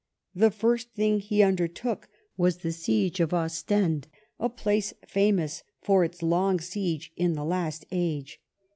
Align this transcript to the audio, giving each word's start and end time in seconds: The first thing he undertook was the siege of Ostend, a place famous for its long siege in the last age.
The 0.33 0.49
first 0.49 0.95
thing 0.95 1.19
he 1.19 1.43
undertook 1.43 2.09
was 2.35 2.57
the 2.65 2.71
siege 2.71 3.19
of 3.19 3.35
Ostend, 3.35 4.07
a 4.39 4.49
place 4.49 4.95
famous 5.05 5.61
for 5.79 6.03
its 6.03 6.23
long 6.23 6.59
siege 6.59 7.11
in 7.15 7.33
the 7.33 7.45
last 7.45 7.85
age. 7.91 8.41